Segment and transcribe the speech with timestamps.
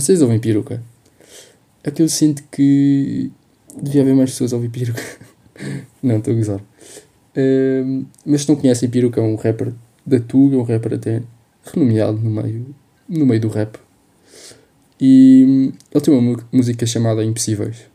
[0.00, 0.82] vocês ouvem peruca?
[1.82, 3.32] É que eu sinto que
[3.80, 5.02] devia haver mais pessoas a ouvir peruca.
[6.02, 6.60] não, estou a gozar.
[8.24, 9.72] Mas se não conhecem peruca, é um rapper
[10.04, 11.22] da Tuga, um rapper até
[11.64, 12.74] renomeado no meio,
[13.08, 13.78] no meio do rap.
[15.00, 17.86] E ele tem uma música chamada Impossíveis,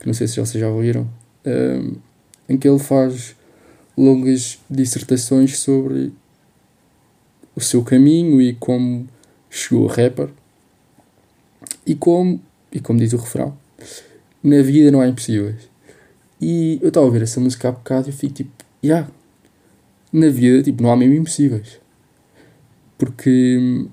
[0.00, 1.06] que não sei se vocês já ouviram,
[2.48, 3.36] em que ele faz
[3.96, 6.10] longas dissertações sobre
[7.54, 9.06] o seu caminho e como
[9.50, 10.30] chegou a rapper
[11.88, 12.38] e como,
[12.70, 13.56] e como diz o refrão,
[14.44, 15.70] na vida não há impossíveis.
[16.38, 18.50] E eu estava a ouvir essa música há bocado e fico tipo,
[18.82, 19.10] já, yeah,
[20.12, 21.80] na vida tipo, não há mesmo impossíveis.
[22.98, 23.86] Porque,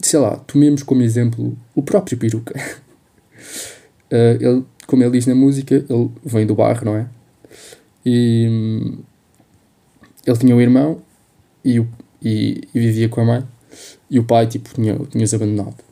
[0.00, 2.58] sei lá, tomemos como exemplo o próprio Peruca.
[2.58, 7.06] uh, ele, como ele diz na música, ele vem do bairro, não é?
[8.06, 8.96] E
[10.26, 11.02] ele tinha um irmão
[11.62, 11.78] e,
[12.22, 13.44] e, e, vivia com a mãe.
[14.10, 15.91] E o pai, tipo, tinha, tinha-os abandonado.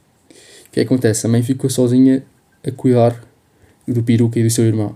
[0.71, 1.27] O que, é que acontece?
[1.27, 2.25] A mãe ficou sozinha
[2.65, 3.21] a cuidar
[3.89, 4.95] do peruca e do seu irmão.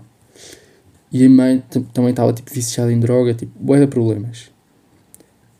[1.11, 1.61] E a mãe
[1.93, 4.49] também estava, tipo, viciada em droga, tipo, bué de problemas.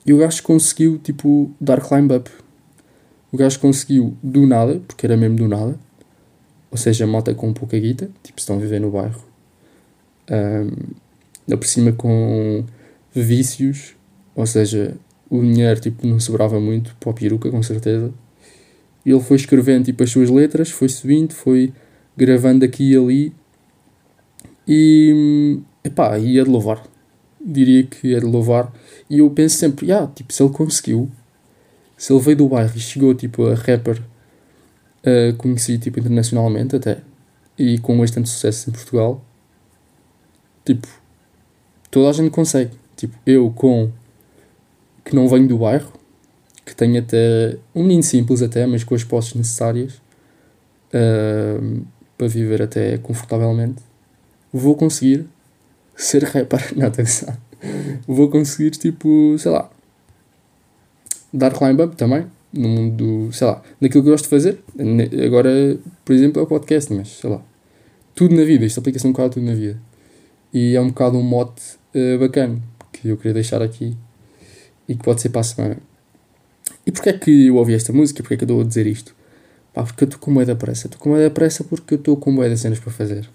[0.05, 2.31] E o gajo conseguiu, tipo, dar climb up.
[3.29, 5.77] O gajo conseguiu do nada, porque era mesmo do nada,
[6.71, 9.21] ou seja, malta com pouca guita, tipo, estão a viver no bairro.
[10.31, 12.63] Um, por cima com
[13.13, 13.95] vícios,
[14.33, 14.95] ou seja,
[15.29, 18.13] o dinheiro tipo, não sobrava muito para a peruca, com certeza.
[19.05, 21.71] E ele foi escrevendo tipo, as suas letras, foi subindo, foi
[22.17, 23.33] gravando aqui e ali.
[24.67, 26.83] E, epá, ia de louvar.
[27.39, 28.73] Diria que é de louvar.
[29.09, 31.11] E eu penso sempre, yeah, tipo, se ele conseguiu,
[31.95, 34.01] se ele veio do bairro e chegou tipo, a rapper
[35.05, 37.01] uh, conhecido tipo, internacionalmente até,
[37.57, 39.23] e com bastante sucesso em Portugal,
[40.65, 40.87] tipo,
[41.91, 42.71] toda a gente consegue.
[42.95, 43.91] Tipo, eu com
[45.03, 45.93] que não venho do bairro,
[46.75, 49.93] tenho até um menino simples até, mas com as posses necessárias
[50.93, 51.85] uh,
[52.17, 53.81] para viver até confortavelmente,
[54.51, 55.25] vou conseguir
[55.95, 56.73] ser rapper.
[56.75, 57.35] Não, atenção.
[58.07, 59.69] Vou conseguir, tipo, sei lá,
[61.33, 64.59] dar climb up também, no mundo, sei lá, naquilo que eu gosto de fazer.
[65.25, 67.41] Agora, por exemplo, é o podcast, mas sei lá,
[68.13, 69.79] tudo na vida, isto aplica-se um bocado tudo na vida.
[70.53, 71.61] E é um bocado um mote
[71.93, 72.61] uh, bacana
[72.93, 73.97] que eu queria deixar aqui
[74.87, 75.77] e que pode ser para a semana.
[76.85, 78.21] E porquê é que eu ouvi esta música?
[78.21, 79.15] Porquê é que eu estou a dizer isto?
[79.73, 80.87] Pá, porque eu estou com moeda pressa.
[80.87, 83.29] Estou com moeda pressa porque eu estou com moeda cenas para fazer.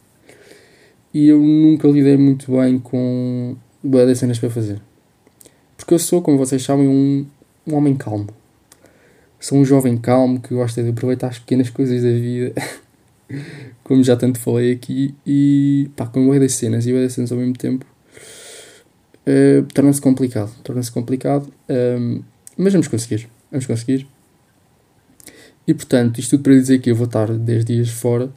[1.13, 4.81] E eu nunca lidei muito bem com moeda cenas para fazer.
[5.77, 7.27] Porque eu sou, como vocês sabem, um,
[7.67, 8.29] um homem calmo.
[9.41, 12.55] Sou um jovem calmo que gosta de aproveitar as pequenas coisas da vida.
[13.83, 15.15] como já tanto falei aqui.
[15.27, 17.85] E pá, com moeda cenas e moeda cenas ao mesmo tempo
[19.27, 20.51] uh, torna-se complicado.
[20.63, 22.21] Torna-se complicado, ehm,
[22.57, 23.29] mas vamos conseguir.
[23.51, 24.07] Vamos conseguir.
[25.67, 28.31] E portanto, isto tudo para dizer que eu vou estar 10 dias fora,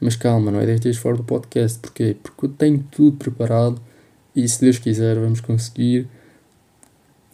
[0.00, 1.78] mas calma, não é 10 dias fora do podcast.
[1.78, 2.16] Porquê?
[2.22, 3.80] Porque eu tenho tudo preparado
[4.34, 6.08] e se Deus quiser, vamos conseguir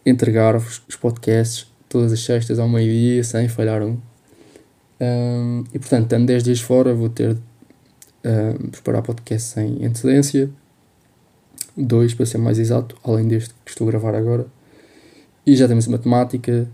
[0.04, 3.98] entregar-vos os podcasts todas as sextas ao meio-dia, sem falhar um.
[5.00, 5.64] um.
[5.74, 7.36] E portanto, estando 10 dias fora, vou ter
[8.24, 10.50] um, preparar podcast sem antecedência
[11.76, 14.46] dois para ser mais exato, além deste que estou a gravar agora.
[15.46, 16.68] E já temos matemática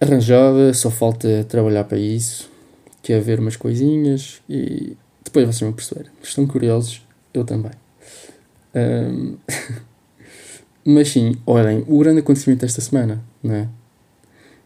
[0.00, 2.50] arranjada, só falta trabalhar para isso,
[3.02, 6.10] que é ver umas coisinhas e depois vocês vão perceber.
[6.22, 7.06] Estão curiosos?
[7.32, 7.72] Eu também.
[8.74, 9.36] Um...
[10.84, 13.68] Mas sim, olhem, o grande acontecimento desta semana, não é?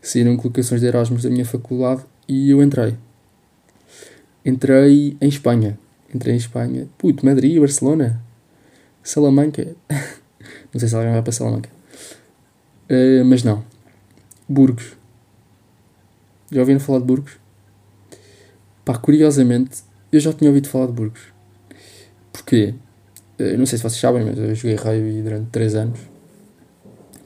[0.01, 2.97] Saíram colocações de Erasmus da minha faculdade e eu entrei.
[4.45, 5.79] Entrei em Espanha.
[6.15, 6.87] Entrei em Espanha.
[6.97, 8.23] Puto, Madrid, Barcelona.
[9.03, 9.75] Salamanca.
[10.73, 11.71] não sei se alguém vai para Salamanca.
[12.89, 13.65] Uh, mas não.
[14.49, 14.97] Burgos.
[16.55, 17.33] Já ouviram falar de Burgos?
[18.85, 19.83] Pá, curiosamente,
[20.13, 21.21] eu já tinha ouvido falar de Burgos.
[22.33, 22.75] Porquê?
[23.39, 26.01] Uh, não sei se vocês sabem, mas eu joguei raio durante 3 anos.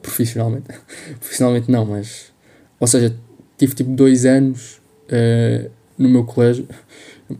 [0.02, 0.67] Profissionalmente.
[1.20, 2.32] Profissionalmente não, mas.
[2.81, 3.14] Ou seja,
[3.56, 4.81] tive tipo 2 anos
[5.11, 6.67] uh, no meu colégio.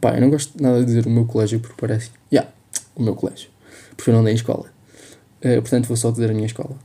[0.01, 2.11] Pá, eu não gosto nada de dizer o meu colégio porque parece.
[2.31, 2.53] Yeah,
[2.95, 3.49] o meu colégio
[3.99, 4.65] porque eu não em escola.
[5.45, 6.77] Uh, portanto, vou só dizer a minha escola.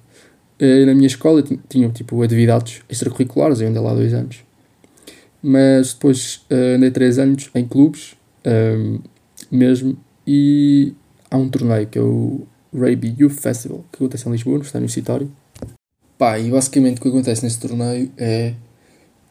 [0.59, 4.43] Uh, na minha escola tinha tipo atividades extracurriculares, eu andei lá dois anos.
[5.43, 8.15] Mas depois uh, andei três anos em clubes,
[9.51, 10.93] mesmo, e
[11.29, 14.79] há um torneio que é o Raby Youth Festival, que acontece em Lisboa, no estádio
[14.79, 15.31] universitário.
[16.17, 18.53] Pá, e basicamente o que acontece nesse torneio é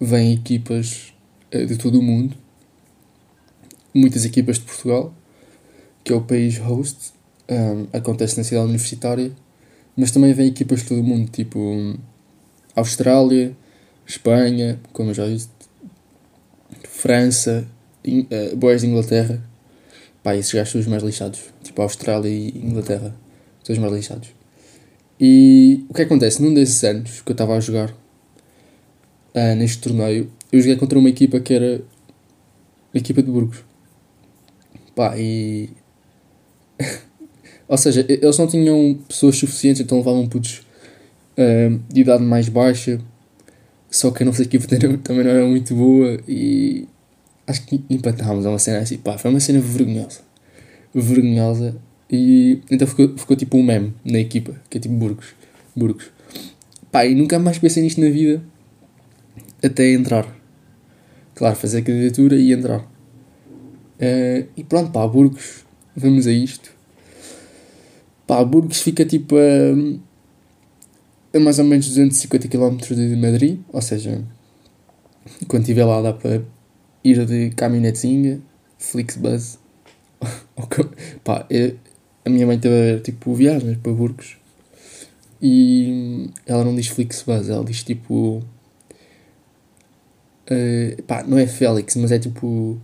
[0.00, 1.12] vêm equipas
[1.50, 2.35] de todo o mundo,
[3.94, 5.15] muitas equipas de Portugal,
[6.03, 7.12] que é o país host,
[7.50, 9.31] um, acontece na cidade universitária,
[9.97, 11.58] mas também vem equipas de todo o mundo, tipo
[12.75, 13.55] Austrália,
[14.06, 15.49] Espanha, como eu já disse,
[16.84, 17.66] França,
[18.04, 19.42] In, uh, de Inglaterra.
[20.22, 21.40] Pá, esses gajos são os mais lixados.
[21.62, 23.14] Tipo, Austrália e Inglaterra.
[23.64, 24.28] São os mais lixados.
[25.20, 26.42] E o que acontece?
[26.42, 31.08] Num desses anos que eu estava a jogar uh, neste torneio, eu joguei contra uma
[31.08, 31.82] equipa que era
[32.94, 33.64] a equipa de Burgos.
[34.94, 35.70] Pá, e.
[37.69, 40.66] Ou seja, eles não tinham pessoas suficientes, então levavam putos
[41.38, 43.00] uh, de idade mais baixa.
[43.93, 46.89] Só que a nossa equipa também não era muito boa e
[47.47, 48.47] acho que empatámos.
[48.47, 50.23] É uma cena assim, pá, foi uma cena vergonhosa.
[50.94, 51.77] Vergonhosa.
[52.11, 55.35] E então ficou, ficou tipo um meme na equipa, que é tipo Burgos.
[55.77, 56.11] Burgos.
[56.91, 58.43] Pá, e nunca mais pensei nisto na vida
[59.62, 60.27] até entrar.
[61.35, 62.81] Claro, fazer a candidatura e entrar.
[62.81, 66.73] Uh, e pronto, pá, Burgos, vamos a isto.
[68.27, 69.41] Pá, Burgos fica tipo a,
[71.34, 74.23] a mais ou menos 250 km de Madrid, ou seja,
[75.49, 76.43] quando estiver lá dá para
[77.05, 78.40] ir de caminhonetezinha,
[78.79, 79.58] Flixbus.
[81.25, 81.76] pá, eu,
[82.25, 84.37] a minha mãe teve a ver tipo viagens para Burgos
[85.40, 88.44] e ela não diz Flixbus, ela diz tipo
[90.50, 92.79] Uh, pá, não é Félix, mas é tipo.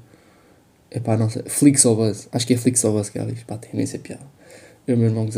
[0.91, 1.43] É pá, não sei.
[1.47, 2.29] Flixobus.
[2.33, 3.43] Acho que é Flixobus que ela diz.
[3.43, 4.23] Pá, tem imensa piada.
[4.87, 5.29] Eu e o meu irmão.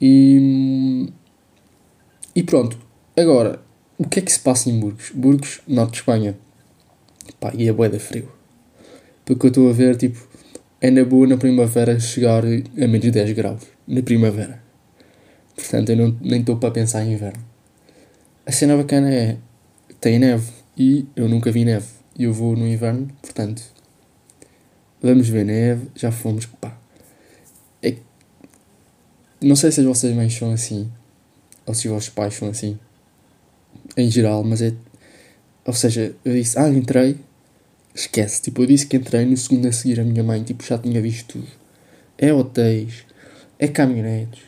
[0.00, 1.12] E.
[2.36, 2.78] E pronto.
[3.16, 3.62] Agora,
[3.96, 5.10] o que é que se passa em Burgos?
[5.14, 6.36] Burgos, norte de Espanha.
[7.40, 8.30] Pá, e é bué de frio.
[9.24, 10.28] Porque eu estou a ver, tipo,
[10.78, 13.62] é na boa na primavera chegar a menos de 10 graus.
[13.88, 14.62] Na primavera.
[15.54, 17.42] Portanto, eu não, nem estou para pensar em inverno.
[18.44, 19.38] A cena bacana é.
[19.98, 21.86] Tem neve e eu nunca vi neve.
[22.18, 23.62] E eu vou no inverno, portanto,
[25.00, 25.88] vamos ver neve.
[25.94, 26.78] Já fomos, pá.
[27.82, 27.96] É,
[29.40, 30.90] não sei se vossas mães são assim,
[31.66, 32.78] ou se os vossos pais são assim,
[33.96, 34.72] em geral, mas é.
[35.64, 37.16] Ou seja, eu disse, ah, entrei,
[37.94, 38.40] esquece.
[38.42, 41.00] Tipo, eu disse que entrei no segundo a seguir a minha mãe, tipo, já tinha
[41.02, 41.48] visto tudo.
[42.16, 43.04] É hotéis,
[43.58, 44.42] é caminhonetes,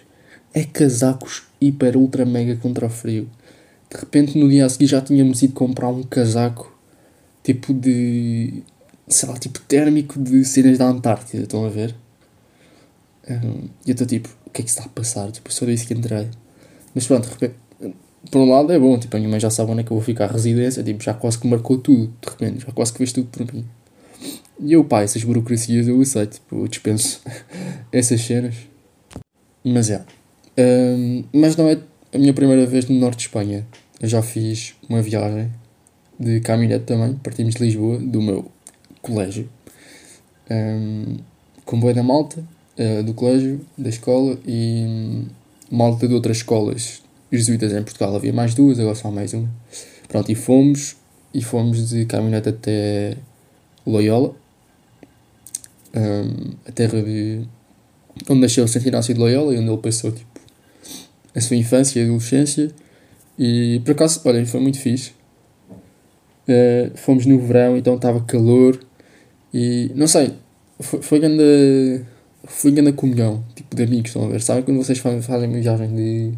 [0.55, 3.29] é casacos hiper, ultra, mega contra o frio
[3.91, 6.76] de repente no dia a seguir já tínhamos ido comprar um casaco
[7.43, 8.62] tipo de
[9.06, 11.94] sei lá, tipo térmico de cenas da Antártida, estão a ver?
[13.26, 15.32] Um, e eu estou tipo, o que é que está a passar?
[15.32, 16.29] Tipo, só disse que entrei.
[16.94, 17.29] Mas pronto,
[18.31, 19.96] por um lado é bom, tipo, a minha mãe já sabe onde é que eu
[19.96, 22.99] vou ficar a residência, tipo, já quase que marcou tudo, de repente, já quase que
[22.99, 23.64] fez tudo por mim.
[24.61, 27.20] E eu, pá, essas burocracias eu aceito, tipo, eu dispenso
[27.93, 28.55] essas cenas.
[29.64, 30.05] Mas é.
[30.58, 31.79] Um, mas não é
[32.12, 33.67] a minha primeira vez no norte de Espanha.
[34.00, 35.50] Eu já fiz uma viagem
[36.19, 38.50] de caminhonete também, partimos de Lisboa, do meu
[39.00, 39.49] colégio,
[40.50, 41.19] um,
[41.64, 42.44] comboio da malta,
[42.79, 45.25] uh, do colégio, da escola e
[45.70, 48.15] malta de outras escolas jesuítas em Portugal.
[48.15, 49.49] Havia mais duas, agora só mais uma.
[50.09, 50.97] Pronto, e fomos,
[51.32, 53.17] e fomos de caminhonete até
[53.87, 54.35] Loyola,
[55.94, 57.43] um, a terra de
[58.29, 60.41] onde nasceu o Santo Inácio de Loyola e onde ele passou tipo,
[61.35, 62.71] a sua infância e adolescência.
[63.38, 65.12] E por acaso, olha, foi muito fixe.
[66.49, 68.81] Uh, fomos no verão, então estava calor
[69.53, 70.32] e não sei,
[70.81, 72.02] foi, foi grande,
[72.49, 74.40] foi grande comunhão, tipo de amigos, estão a ver?
[74.40, 76.33] Sabem quando vocês fazem, uma viagem de,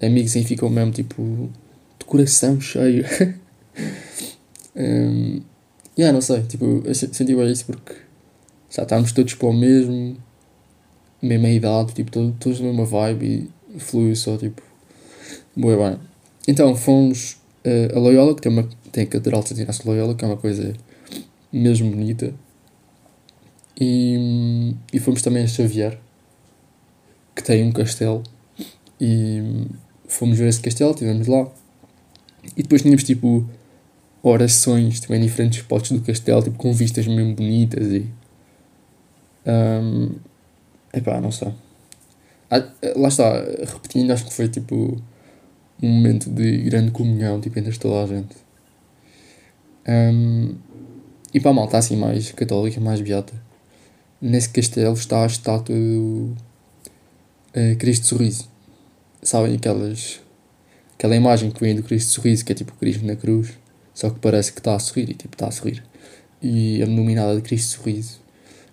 [0.00, 1.50] de amigos e ficam mesmo tipo
[1.98, 3.04] de coração cheio?
[4.76, 5.40] um,
[5.98, 7.94] yeah, não sei, tipo, eu senti bem isso porque
[8.70, 10.16] já estávamos todos para o mesmo,
[11.22, 14.62] mesma idade, tipo, todos, todos na mesma vibe e flui só, tipo,
[15.56, 15.98] boa bem.
[16.46, 20.14] Então, fomos uh, a Loyola, que tem, uma, tem a Catedral de Santo de Loyola,
[20.14, 20.74] que é uma coisa
[21.52, 22.32] mesmo bonita.
[23.80, 25.98] E, e fomos também a Xavier,
[27.34, 28.22] que tem um castelo.
[29.00, 29.66] E
[30.08, 31.48] fomos ver esse castelo, estivemos lá.
[32.56, 33.48] E depois tínhamos, tipo,
[34.22, 38.06] orações também em diferentes spots do castelo, tipo, com vistas mesmo bonitas e...
[39.46, 40.16] Um,
[40.92, 41.52] epá, não sei.
[42.50, 42.64] Ah,
[42.96, 43.40] lá está,
[43.72, 45.00] repetindo, acho que foi tipo
[45.82, 48.36] um momento de grande comunhão tipo, entre toda a gente.
[49.86, 50.54] Um,
[51.32, 53.32] e para a malta assim mais católica, mais beata,
[54.20, 56.34] nesse castelo está a estátua do
[57.56, 58.48] uh, Cristo Sorriso.
[59.22, 60.20] Sabem aquelas.
[60.94, 63.52] aquela imagem que vem do Cristo Sorriso, que é tipo Cristo na cruz,
[63.94, 65.82] só que parece que está a sorrir e tipo está a sorrir.
[66.40, 68.20] E é denominada de Cristo Sorriso.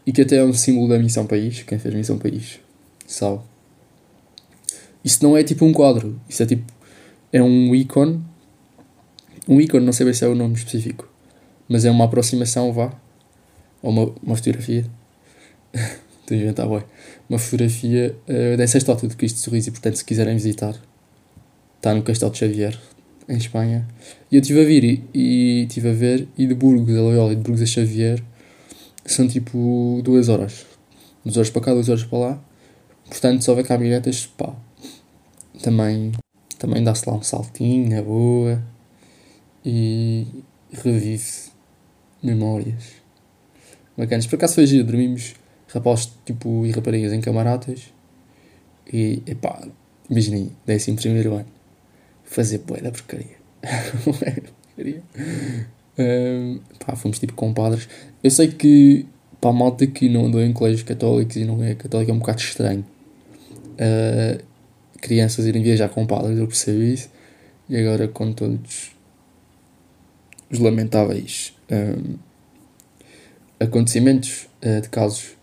[0.06, 2.60] E que até é um símbolo da Missão País, quem fez Missão País,
[3.08, 3.40] sabe?
[5.04, 6.72] Isso não é tipo um quadro, isso é tipo.
[7.32, 8.24] É um ícone.
[9.48, 11.08] Um ícone, não sei bem se é o nome específico,
[11.68, 12.94] mas é uma aproximação, vá.
[13.82, 14.86] Ou uma, uma fotografia.
[15.76, 16.84] Estou a inventar, bem.
[17.30, 20.76] Uma fotografia uh, dessa estátua de Cristo Sorriso e, portanto, se quiserem visitar,
[21.76, 22.80] está no Castelo de Xavier.
[23.28, 23.88] em Espanha.
[24.32, 27.36] E eu estive a vir e, estive a ver, e de Burgos a Loyola e
[27.36, 28.24] de Burgos a Xavier
[29.06, 30.66] são tipo duas horas.
[31.24, 32.44] Duas horas para cá, duas horas para lá.
[33.08, 34.56] Portanto, se houver caminhonetas, pá,
[35.62, 36.12] também,
[36.58, 38.64] também dá-se lá um saltinho na boa
[39.64, 40.26] e
[40.72, 41.52] revive
[42.22, 42.84] memórias
[43.98, 44.26] bacanas.
[44.26, 45.36] Por acaso foi giro, dormimos
[45.76, 47.94] rapazes tipo, e raparigas em camaradas
[48.92, 49.68] e, epá,
[50.10, 51.48] imaginem, décimo primeiro ano,
[52.24, 53.36] fazer boa da porcaria.
[54.04, 55.04] porcaria.
[55.98, 57.90] Um, pá, fomos tipo compadres.
[58.24, 59.06] Eu sei que
[59.42, 62.20] para a malta que não andou em colégios católicos e não é católico é um
[62.20, 62.86] bocado estranho.
[63.74, 64.42] Uh,
[65.02, 67.10] crianças irem viajar com padres, eu percebi isso.
[67.68, 68.92] E agora com todos
[70.50, 72.18] os lamentáveis um,
[73.60, 75.35] acontecimentos uh, de casos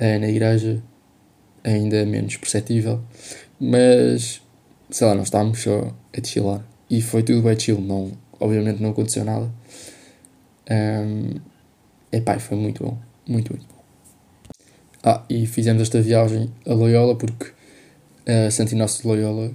[0.00, 0.82] na igreja,
[1.62, 3.00] ainda menos perceptível.
[3.58, 4.40] Mas,
[4.90, 6.64] sei lá, nós estávamos só a chilar.
[6.88, 9.50] E foi tudo bem chill, não, obviamente não aconteceu nada.
[10.70, 11.34] Um,
[12.10, 13.80] epá, foi muito bom, muito, muito bom.
[15.02, 19.52] Ah, e fizemos esta viagem a Loyola porque uh, Santo Inácio de Loyola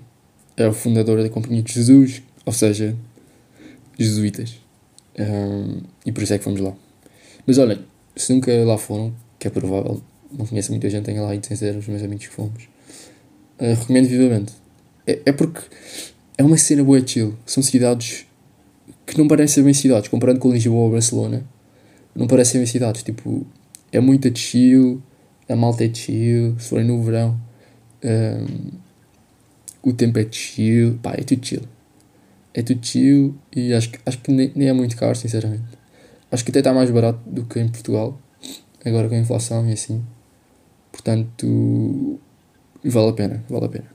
[0.57, 2.95] é o fundador da Companhia de Jesus, ou seja,
[3.97, 4.59] jesuítas.
[5.19, 6.73] Um, e por isso é que fomos lá.
[7.45, 7.79] Mas olhem,
[8.15, 10.01] se nunca lá foram, que é provável,
[10.37, 12.63] não conheço muita gente lá ido sem ser os meus amigos que fomos,
[13.59, 14.53] uh, recomendo vivamente.
[15.07, 15.61] É, é porque
[16.37, 17.35] é uma cena boa chill.
[17.45, 18.25] São cidades
[19.05, 21.45] que não parecem bem cidades, comparando com Lisboa ou Barcelona,
[22.15, 23.03] não parecem bem cidades.
[23.03, 23.45] Tipo,
[23.91, 25.01] é muito chill,
[25.47, 27.39] a malta é chill, se forem no verão,
[28.03, 28.71] um,
[29.83, 31.61] o tempo é chill, pá, é tudo chill.
[32.53, 35.63] É tudo chill e acho que, acho que nem, nem é muito caro, sinceramente.
[36.31, 38.19] Acho que até está mais barato do que em Portugal,
[38.83, 40.03] agora com a inflação e assim.
[40.95, 42.19] Portanto,
[42.83, 43.91] vale a pena, vale a pena.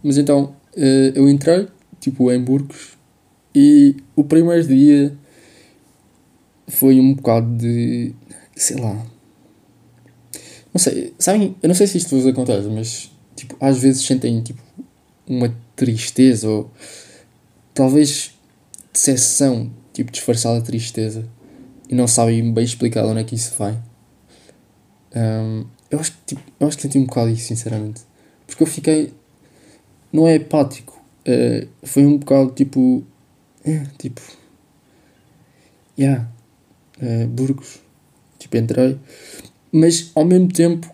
[0.00, 1.66] Mas então, eh, eu entrei,
[1.98, 2.96] tipo, em Burgos,
[3.52, 5.18] e o primeiro dia
[6.68, 8.14] foi um bocado de.
[8.54, 8.94] sei lá.
[10.72, 11.56] Não sei, sabem?
[11.60, 14.62] Eu não sei se isto vos acontece, mas tipo, às vezes sentem tipo
[15.26, 16.70] uma tristeza ou
[17.74, 18.32] talvez
[18.92, 21.28] decepção tipo disfarçada tristeza
[21.88, 23.76] e não sabem bem explicar onde é que isso vai.
[25.16, 28.02] Um, eu acho que tipo, eu acho que senti um bocado isso, sinceramente.
[28.46, 29.12] Porque eu fiquei.
[30.12, 31.02] Não é apático.
[31.26, 33.04] Uh, foi um bocado tipo.
[33.64, 34.20] É, tipo.
[35.98, 36.28] Yeah.
[37.28, 37.80] Burgos.
[38.38, 38.98] Tipo, entrei.
[39.70, 40.90] Mas ao mesmo tempo,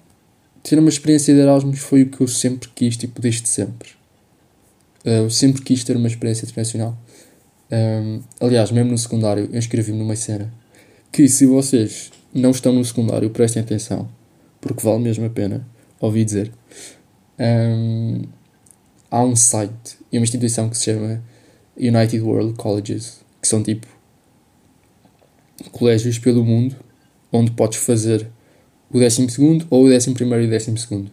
[0.62, 3.90] ter uma experiência de Erasmus foi o que eu sempre quis, tipo, desde sempre.
[5.04, 6.96] Uh, eu sempre quis ter uma experiência internacional.
[7.70, 10.52] Um, aliás, mesmo no secundário, eu inscrevi-me numa cena
[11.12, 14.08] que, se vocês não estão no secundário, prestem atenção,
[14.66, 15.66] porque vale mesmo a pena,
[16.00, 16.50] ouvi dizer.
[17.38, 18.22] Um,
[19.10, 21.22] há um site e uma instituição que se chama
[21.76, 23.86] United World Colleges, que são tipo
[25.70, 26.76] colégios pelo mundo
[27.30, 28.28] onde podes fazer
[28.90, 29.26] o 12
[29.70, 31.10] ou o 11 e o 12.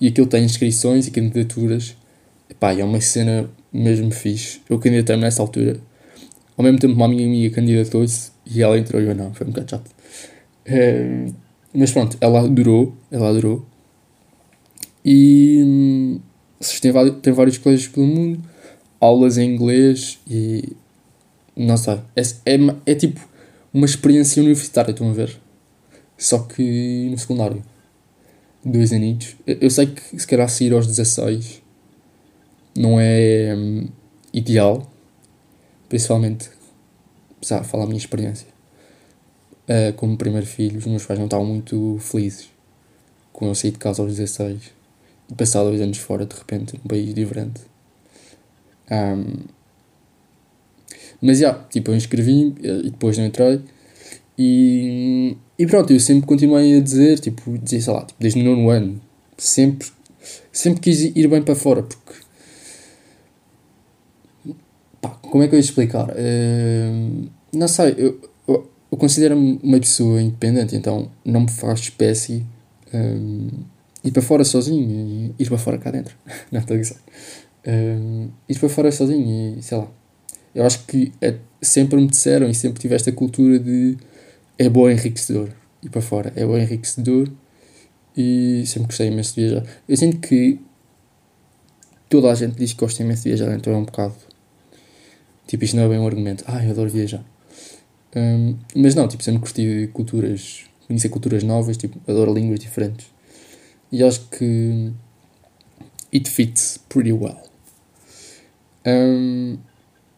[0.00, 1.96] E aquilo tem inscrições e candidaturas.
[2.50, 4.60] Epá, é uma cena mesmo fixe.
[4.68, 5.80] Eu candidatei-me nessa altura.
[6.56, 9.32] Ao mesmo tempo, uma minha candidatou-se e ela entrou e eu não.
[9.32, 9.90] Foi um bocado chato.
[10.66, 11.34] Uh,
[11.74, 12.94] mas pronto, ela adorou.
[13.10, 13.66] Ela adorou.
[15.04, 16.20] E hum,
[16.80, 18.42] tem, vários, tem vários colégios pelo mundo.
[19.00, 20.76] Aulas em inglês e.
[21.56, 22.00] Não sei.
[22.16, 22.22] É,
[22.54, 23.20] é, é tipo
[23.72, 25.38] uma experiência universitária, estão a ver?
[26.16, 27.62] Só que no secundário.
[28.64, 29.36] Dois aninhos.
[29.46, 31.62] Eu sei que se calhar sair aos 16
[32.76, 33.88] não é hum,
[34.32, 34.90] ideal,
[35.88, 36.50] principalmente,
[37.38, 38.46] precisar falar a minha experiência.
[39.68, 42.48] Uh, como primeiro filho, os meus pais não estavam muito felizes
[43.32, 44.72] com eu sair de casa aos 16
[45.30, 47.60] e passar dois anos fora de repente num país diferente.
[48.90, 49.44] Um,
[51.20, 53.60] mas já, yeah, tipo, eu inscrevi e depois não entrei.
[54.38, 58.44] E, e pronto, eu sempre continuei a dizer, tipo, dizer, sei lá, tipo, desde o
[58.44, 59.00] nono ano,
[59.36, 59.88] sempre,
[60.52, 62.12] sempre quis ir bem para fora, porque
[65.00, 66.08] Pá, como é que eu ia explicar?
[66.10, 68.20] Uh, não sei, eu,
[68.90, 72.44] eu, considero-me uma pessoa independente, então não me faz espécie
[72.92, 73.48] um,
[74.04, 76.16] ir para fora sozinho e ir para fora cá dentro.
[76.50, 76.96] não estou a dizer.
[77.66, 79.88] Um, ir para fora sozinho e sei lá.
[80.54, 83.96] Eu acho que é, sempre me disseram e sempre tive esta cultura de
[84.58, 85.50] é bom enriquecedor
[85.82, 87.30] ir para fora, é bom enriquecedor
[88.16, 89.66] e sempre gostei imenso de viajar.
[89.88, 90.58] Eu sinto que
[92.08, 94.14] toda a gente diz que gosta imenso de viajar, então é um bocado
[95.48, 96.44] Tipo, isto não é bem um argumento.
[96.46, 97.24] Ah, eu adoro viajar.
[98.16, 103.06] Um, mas não, tipo, sempre curti culturas, conhecer culturas novas, tipo, adoro línguas diferentes.
[103.90, 104.92] E acho que
[106.12, 107.38] it fits pretty well.
[108.86, 109.58] Um,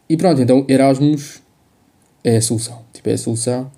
[0.08, 1.42] e pronto, então Erasmus
[2.24, 2.82] é a solução.
[2.92, 3.70] Tipo, é a solução.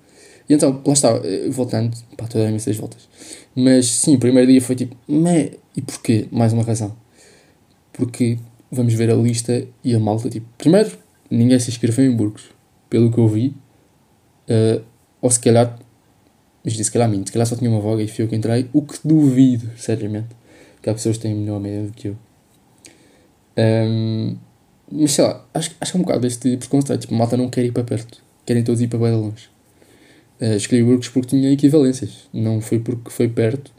[0.49, 3.07] E então, lá está, eh, voltando, pá, estou a dar seis voltas.
[3.55, 6.27] Mas sim, o primeiro dia foi tipo, meh, e porquê?
[6.31, 6.95] Mais uma razão.
[7.93, 8.37] Porque
[8.71, 10.97] vamos ver a lista e a malta, tipo, primeiro,
[11.29, 12.49] ninguém se inscreveu em Burgos,
[12.89, 13.55] pelo que eu vi,
[14.49, 14.83] uh,
[15.21, 15.77] ou se calhar,
[16.63, 18.69] mas se calhar mim, se calhar só tinha uma vaga e fui eu que entrei,
[18.73, 20.29] o que duvido, seriamente,
[20.81, 22.17] que há pessoas que têm melhor média do que eu.
[23.57, 24.35] Um,
[24.91, 27.65] mas sei lá, acho, acho que é um bocado este preconceito, tipo, malta não quer
[27.65, 29.49] ir para perto, querem todos ir para bem longe.
[30.41, 33.71] Uh, escolhi Burgos porque tinha equivalências, não foi porque foi perto,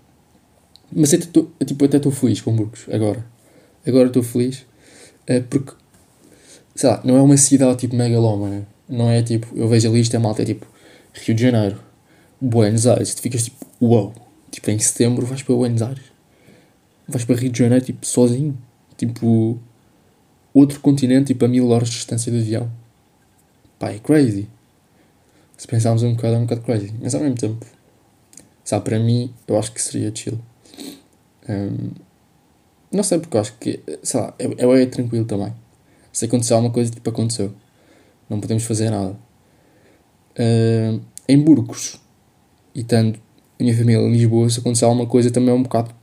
[0.93, 3.25] mas eu, tô, tipo, até estou feliz com Burgos, agora.
[3.87, 4.65] Agora estou feliz,
[5.29, 5.73] uh, porque,
[6.75, 10.19] sei lá, não é uma cidade tipo megalómana, não é tipo, eu vejo a lista,
[10.19, 10.67] malta é tipo,
[11.13, 11.81] Rio de Janeiro,
[12.41, 14.15] Buenos Aires, tu ficas tipo, uau, wow.
[14.51, 16.05] tipo, em setembro vais para Buenos Aires,
[17.09, 18.57] vais para Rio de Janeiro, tipo, sozinho,
[18.97, 19.59] tipo,
[20.53, 22.71] outro continente, tipo, a mil horas de distância de avião.
[23.79, 24.49] Pá, é crazy.
[25.57, 26.95] Se pensarmos um bocado, é um bocado crazy.
[27.03, 27.67] Mas ao mesmo tempo,
[28.65, 30.39] sabe, para mim, eu acho que seria chill.
[31.49, 31.91] Um,
[32.91, 35.53] não sei porque eu acho que, sei lá, é, é, é tranquilo também.
[36.13, 37.53] Se acontecer alguma coisa, tipo, aconteceu.
[38.29, 39.17] Não podemos fazer nada.
[40.39, 42.01] Uh, em Burgos,
[42.75, 43.19] e estando
[43.59, 45.95] a minha família em Lisboa, se acontecer alguma coisa também é um bocado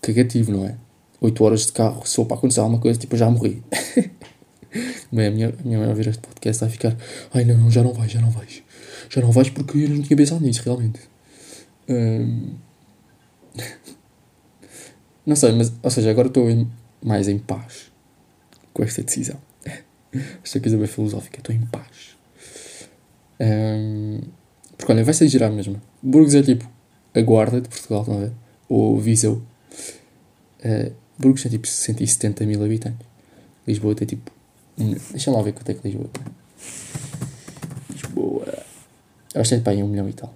[0.00, 0.76] cagativo, não é?
[1.20, 3.62] 8 horas de carro, for para acontecer alguma coisa, tipo, eu já morri.
[5.12, 6.96] Bem, a minha, a minha mãe ver este podcast vai ficar,
[7.32, 8.62] ai não, não, já não vais, já não vais.
[9.08, 11.00] Já não vais porque eu não tinha pensado nisso, realmente.
[11.88, 12.54] Um...
[15.24, 16.46] não sei, mas, ou seja, agora estou
[17.02, 17.92] mais em paz
[18.72, 19.38] com esta decisão.
[20.42, 22.16] Esta coisa bem filosófica, estou em paz.
[23.40, 24.20] Um...
[24.76, 25.80] Porque olha, vai ser girar mesmo.
[26.02, 26.68] Burgos é tipo
[27.14, 28.32] a guarda de Portugal, estão a ver?
[28.68, 29.42] Ou Viseu.
[30.64, 33.06] Uh, Burgos tem tipo 170 mil habitantes.
[33.66, 34.30] Lisboa tem tipo.
[34.76, 36.24] Deixa lá ver quanto é que Lisboa tem.
[37.90, 38.64] Lisboa.
[39.34, 40.34] Eu acho que tem para aí um milhão e tal.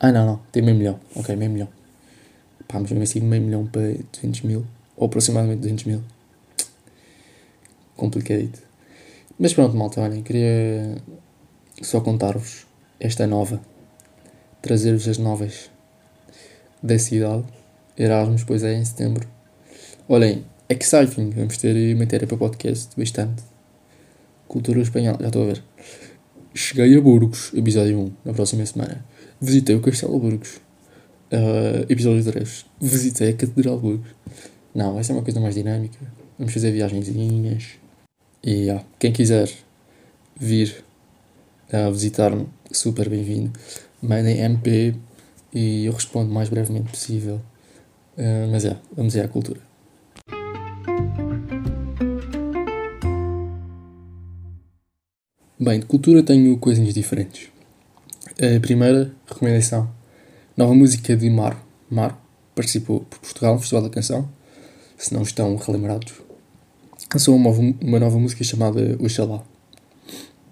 [0.00, 0.40] Ah, não, não.
[0.52, 1.00] Tem meio milhão.
[1.14, 1.68] Ok, meio milhão.
[2.68, 4.66] Pá, mas mesmo assim, meio milhão para 200 mil.
[4.96, 6.02] Ou aproximadamente 200 mil.
[7.96, 8.60] Complicadito.
[9.38, 10.96] Mas pronto, malta, olhem, queria
[11.82, 12.66] só contar-vos
[12.98, 13.60] esta nova.
[14.62, 15.70] Trazer-vos as novas
[16.82, 17.44] da cidade.
[17.98, 19.26] Erasmus, pois é, em setembro.
[20.08, 21.30] Olhem, exciting.
[21.30, 23.42] Vamos ter matéria para podcast bastante.
[24.48, 25.62] Cultura espanhola, já estou a ver.
[26.54, 29.04] Cheguei a Burgos, episódio 1, na próxima semana.
[29.40, 30.60] Visitei o Castelo Burgos.
[31.30, 32.66] Uh, episódio 3.
[32.80, 34.08] Visitei a Catedral Burgos.
[34.76, 35.96] Não, vai ser uma coisa mais dinâmica.
[36.38, 37.78] Vamos fazer viagenzinhas.
[38.44, 39.50] E yeah, quem quiser
[40.38, 40.84] vir
[41.72, 43.58] a visitar-me, super bem-vindo.
[44.02, 44.94] Mandem MP
[45.54, 47.40] e eu respondo o mais brevemente possível.
[48.18, 49.60] Uh, mas é, vamos ir à cultura.
[55.58, 57.48] Bem, de cultura tenho coisinhas diferentes.
[58.32, 59.90] A primeira recomendação:
[60.54, 61.58] nova música de Mar.
[61.90, 62.22] Mar
[62.54, 64.35] participou por Portugal no Festival da Canção.
[64.96, 66.14] Se não estão relembrados,
[67.12, 69.42] lançou uma, uma nova música chamada Oxalá.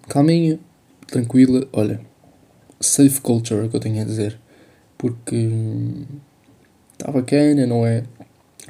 [0.07, 0.59] Calminha,
[1.07, 1.99] tranquila, olha,
[2.79, 4.39] safe culture é o que eu tenho a dizer
[4.97, 5.49] porque
[6.93, 8.03] está bacana, não é?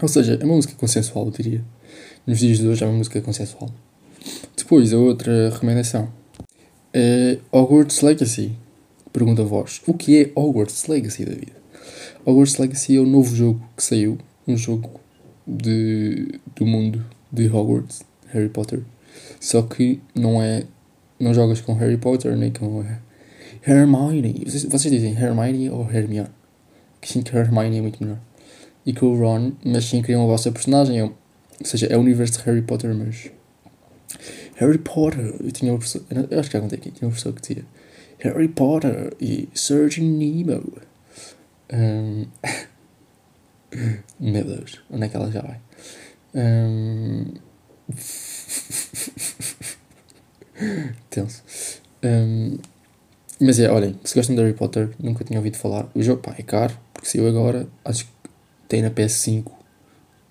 [0.02, 1.64] Ou seja, é uma música consensual, eu diria.
[2.28, 3.70] Nos dias de hoje é uma música consensual.
[4.58, 6.10] Depois, a outra recomendação.
[6.94, 8.52] É Hogwarts Legacy.
[9.14, 9.82] Pergunta a vós.
[9.88, 11.54] O que é Hogwarts Legacy, David?
[12.26, 14.18] Hogwarts Legacy é o novo jogo que saiu.
[14.48, 15.00] Um jogo
[15.48, 18.82] de, do mundo de Hogwarts, Harry Potter.
[19.40, 20.64] Só que não é...
[21.20, 22.84] Não jogas com Harry Potter nem com
[23.66, 24.44] Hermione.
[24.46, 26.30] Vocês, vocês dizem Hermione ou Hermione?
[27.00, 28.20] Que sim, que Hermione é muito melhor.
[28.86, 31.02] E com o Ron, mas sim criam a vossa personagem.
[31.02, 31.16] ou
[31.64, 33.32] seja, é o universo de Harry Potter, mas.
[34.56, 35.36] Harry Potter.
[35.44, 36.04] Eu tinha uma pessoa.
[36.30, 36.92] Eu acho que já contei aqui.
[36.92, 37.64] Tinha uma pessoa que
[38.20, 40.74] Harry Potter e Searching Nemo.
[41.74, 42.26] Um,
[44.20, 45.60] meu Deus, onde é que ela já vai?
[46.36, 47.34] Um,
[51.10, 51.44] tenso.
[52.04, 52.58] Um,
[53.40, 55.90] mas é, olhem, se gostam de Harry Potter, nunca tinha ouvido falar.
[55.94, 57.68] O jogo, pá, é caro, porque saiu agora.
[57.84, 58.12] Acho que
[58.68, 59.52] tem na PS5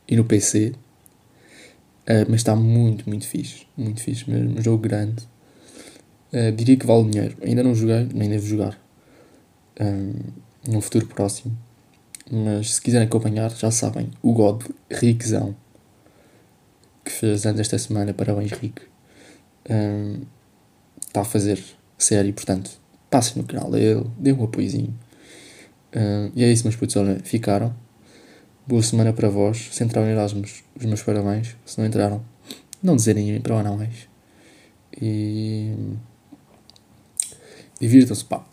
[0.09, 0.73] e no PC.
[2.05, 3.67] Uh, mas está muito, muito fixe.
[3.77, 4.59] Muito fixe mesmo.
[4.59, 5.23] Um jogo grande.
[6.33, 7.37] Uh, diria que vale dinheiro.
[7.43, 8.79] Ainda não joguei, nem devo jogar.
[9.81, 10.15] Um,
[10.67, 11.57] num futuro próximo.
[12.31, 14.11] Mas se quiserem acompanhar, já sabem.
[14.23, 15.55] O God Rickzão.
[17.05, 18.15] Que fez anos esta semana.
[18.15, 18.83] Parabéns, Rick.
[19.71, 20.23] Um,
[21.07, 21.63] está a fazer
[21.99, 22.71] série, portanto
[23.15, 24.93] passem no canal dele, dêem um apoiozinho.
[25.95, 27.73] Uh, e é isso, meus putos, olha, ficaram.
[28.67, 29.69] Boa semana para vós.
[29.71, 31.55] Se entraram em Erasmus, os meus parabéns.
[31.65, 32.25] Se não entraram,
[32.83, 34.09] não dizerem para lá não mais.
[35.01, 35.75] E.
[37.81, 38.45] Divirtam-se, pá.